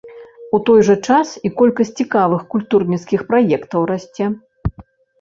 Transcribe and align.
У 0.57 0.59
той 0.69 0.79
жа 0.87 0.95
час 1.09 1.33
і 1.49 1.53
колькасць 1.61 1.95
цікавых 2.01 2.41
культурніцкіх 2.57 3.29
праектаў 3.31 3.81
расце. 3.97 4.25